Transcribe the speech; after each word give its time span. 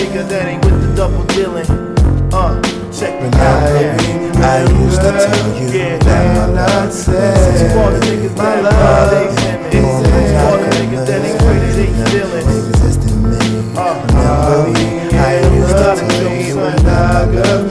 nigga 0.00 0.24
that 0.28 0.48
ain't 0.48 0.64
with 0.64 0.80
the 0.80 0.88
double 0.96 1.24
dealing. 1.36 1.68
Uh, 2.32 2.56
check 2.90 3.20
me 3.20 3.28
out. 3.36 3.68
Yeah. 3.76 4.40
I 4.40 4.64
used 4.80 5.00
to 5.04 5.12
tell 5.12 5.48
you 5.60 5.68
yeah. 5.68 5.98
that 5.98 6.24
my 6.36 6.46
life 6.56 6.92
said 6.92 7.72
For 7.74 7.90
the 7.92 8.00
niggas 8.06 8.36
my 8.36 8.60
love, 8.60 9.10
they 9.10 9.78
in 9.78 9.84
the 10.00 10.08
niggas 10.80 11.04
that 11.06 11.20
ain't 11.28 11.40
with 11.44 11.62
they 11.76 11.90
feeling 12.10 12.48
uh, 13.76 13.80
I 15.12 15.36
when 16.56 16.78
I 16.86 17.28
got 17.32 17.46
I 17.50 17.68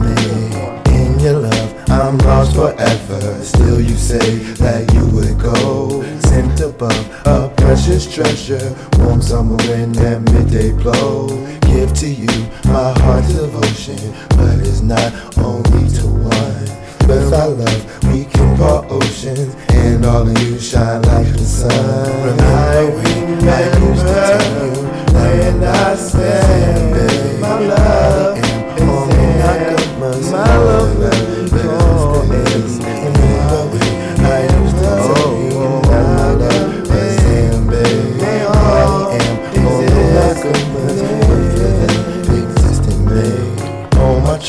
me, 0.00 0.96
in 0.96 1.10
your 1.20 1.38
love. 1.40 1.70
I'm 1.90 2.16
lost 2.18 2.54
forever. 2.54 3.29
Still, 3.42 3.80
you 3.80 3.96
say 3.96 4.36
that 4.60 4.92
you 4.92 5.06
would 5.14 5.38
go. 5.40 6.02
Sent 6.20 6.60
above 6.60 7.26
a 7.26 7.52
precious 7.56 8.12
treasure, 8.12 8.76
warm 8.98 9.22
summer 9.22 9.56
wind 9.68 9.96
and 9.96 10.24
midday 10.32 10.72
blow. 10.72 11.26
Give 11.62 11.92
to 11.94 12.08
you 12.08 12.28
my 12.64 12.92
heart's 13.00 13.32
devotion, 13.34 14.14
but 14.30 14.58
it's 14.60 14.82
not 14.82 15.12
only 15.38 15.88
to 15.96 16.06
one. 16.06 16.66
With 17.08 17.32
our 17.32 17.48
love, 17.48 18.04
we 18.12 18.24
can 18.26 18.56
part 18.58 18.86
oceans, 18.90 19.54
and 19.70 20.04
all 20.04 20.28
of 20.28 20.42
you 20.42 20.58
shine 20.58 21.02
like 21.02 21.32
the 21.32 21.38
sun. 21.38 22.06
Remember 22.26 22.96
when 22.96 23.48
I 23.48 23.62
used 23.88 24.06
to 24.06 24.12
tell 24.12 24.66
you 24.66 24.82
when 25.14 25.64
I 25.64 25.94
said, 25.96 26.49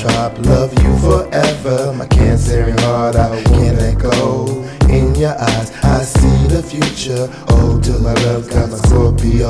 Tribe, 0.01 0.35
love 0.47 0.73
you 0.81 0.97
forever. 0.97 1.93
My 1.93 2.07
cancerian 2.07 2.79
heart, 2.79 3.15
I 3.15 3.39
can't 3.43 3.77
let 3.77 3.99
go. 3.99 4.47
In 4.89 5.13
your 5.13 5.39
eyes, 5.39 5.71
I 5.83 6.01
see 6.01 6.47
the 6.47 6.63
future. 6.63 7.29
Oh, 7.49 7.79
till 7.79 7.99
my 7.99 8.13
love 8.25 8.49
got 8.49 8.71
my 8.71 8.77
Scorpio. 8.77 9.47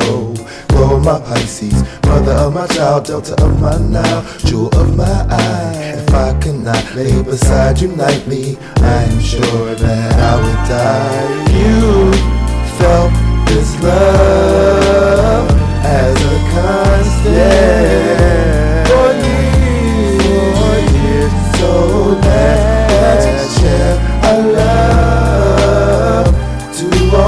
Grow 0.68 1.00
my 1.00 1.22
Pisces, 1.22 1.82
mother 2.04 2.34
of 2.34 2.54
my 2.54 2.68
child, 2.68 3.06
Delta 3.06 3.42
of 3.42 3.62
my 3.62 3.78
Nile, 3.78 4.26
jewel 4.40 4.68
of 4.76 4.94
my 4.98 5.26
eye. 5.30 5.94
If 5.96 6.14
I 6.14 6.38
could 6.42 6.60
not 6.60 6.84
lay 6.96 7.24
beside 7.24 7.80
you 7.80 7.88
nightly, 7.96 8.58
I 8.82 9.04
am 9.04 9.22
sure 9.22 9.74
that 9.74 10.20
I 10.20 10.36
would 10.36 10.68
die. 10.68 11.32
You 11.64 12.12
felt 12.76 13.14
this 13.48 13.82
love 13.82 14.11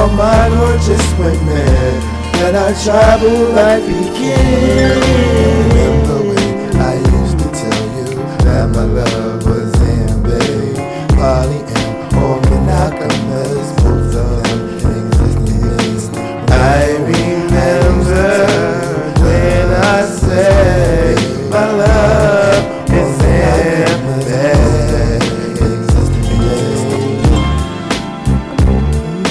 all 0.04 0.10
my 0.16 0.50
gorgeous 0.50 1.14
women 1.18 2.00
that 2.38 2.56
I 2.56 2.70
travel 2.84 3.38
like 3.56 3.84
begin. 3.84 5.00
Remember 5.70 6.20
when 6.30 6.76
I 6.76 6.96
used 6.96 7.40
to 7.40 7.48
tell 7.62 7.84
you 7.98 8.08
that 8.44 8.70
my 8.76 8.84
love 8.84 9.46
was 9.46 9.74
in, 9.82 10.24
babe, 10.24 10.78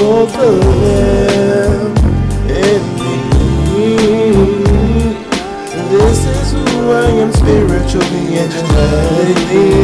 both 0.03 0.37
of 0.37 0.61
them 0.83 1.97
in 2.51 2.83
me. 3.73 3.95
This 5.93 6.21
is 6.27 6.53
who 6.53 6.91
I 6.91 7.09
am 7.23 7.33
spiritually 7.33 8.27
and 8.41 8.51
genetically, 8.51 9.79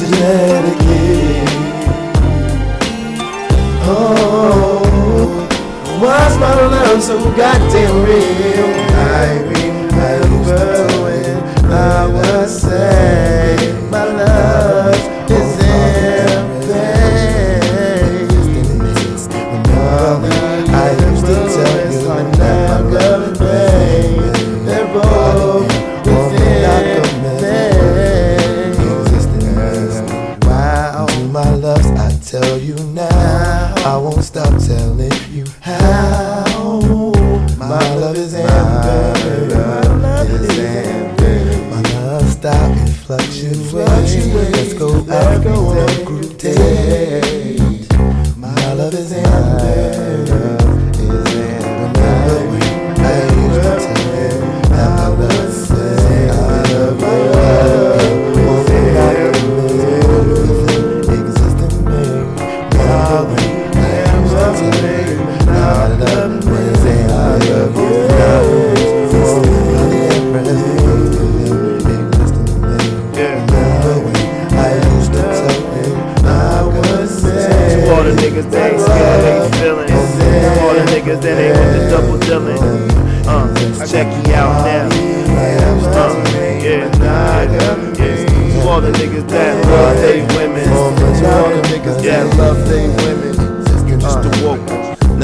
genetically. 0.00 1.44
Oh, 3.86 4.80
why's 6.00 6.36
my 6.38 6.54
love 6.74 7.02
so 7.02 7.18
goddamn 7.36 7.96
real? 8.06 8.70
I 8.96 9.26
remember 9.52 10.73
my 31.34 31.54
loves, 31.56 31.84
I 31.86 32.16
tell 32.20 32.58
you 32.58 32.76
now. 32.94 33.74
I 33.84 33.96
won't 33.96 34.22
stop 34.22 34.56
telling 34.62 35.10
the 81.54 81.88
double 81.90 82.18
dealing. 82.18 82.58
Uh, 83.26 83.54
check 83.86 84.06
me 84.26 84.34
out 84.34 84.64
now. 84.64 84.88
Uh, 85.94 86.14
yeah, 86.62 86.88
yeah. 87.44 88.14
To 88.54 88.68
all 88.68 88.80
the 88.80 88.90
niggas 88.92 89.28
that 89.28 89.66
love 89.66 89.96
they 89.98 90.22
women. 90.36 90.64
To 90.64 90.74
all 90.74 91.50
the 91.50 91.62
niggas 91.68 92.02
that 92.02 92.36
love 92.36 92.68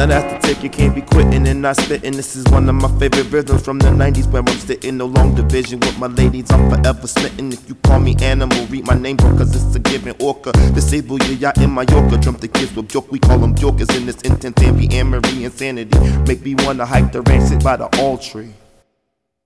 Now 0.00 0.06
that's 0.06 0.47
the 0.47 0.55
ticket, 0.55 0.72
can't 0.72 0.94
be 0.94 1.03
quitting 1.03 1.47
and 1.47 1.61
not 1.61 1.77
spitting. 1.77 2.12
This 2.12 2.34
is 2.34 2.47
one 2.47 2.66
of 2.71 2.75
my 2.75 2.88
favorite 2.99 3.31
rhythms 3.31 3.62
from 3.62 3.78
the 3.78 3.88
90s 3.88 4.33
where 4.33 4.41
I'm 4.41 4.56
sitting. 4.56 4.97
No 4.97 5.05
long 5.05 5.34
division 5.34 5.78
with 5.78 5.99
my 5.99 6.06
ladies, 6.06 6.50
I'm 6.50 6.70
forever 6.70 7.06
smitten. 7.06 7.52
If 7.52 7.69
you 7.69 7.75
call 7.75 8.00
me 8.00 8.17
animal, 8.23 8.64
read 8.69 8.87
my 8.87 8.94
name, 8.94 9.17
bro, 9.17 9.37
cause 9.37 9.55
it's 9.55 9.76
a 9.76 9.79
given 9.79 10.14
orca. 10.19 10.52
Disable 10.73 11.19
your 11.25 11.37
yacht 11.37 11.58
in 11.58 11.75
Mallorca. 11.75 12.17
Drum 12.17 12.37
the 12.37 12.49
kids 12.49 12.75
with 12.75 12.94
York, 12.94 13.12
we 13.12 13.19
call 13.19 13.41
them 13.41 13.55
Yorkers 13.58 13.94
in 13.94 14.06
this 14.06 14.23
intense 14.23 14.56
ambiamory 14.62 15.43
insanity. 15.43 15.99
Make 16.20 16.46
me 16.46 16.55
wanna 16.64 16.87
hike 16.87 17.12
the 17.12 17.20
ranch, 17.20 17.50
sit 17.50 17.62
by 17.62 17.76
the 17.76 17.94
all 18.00 18.17
tree. 18.17 18.55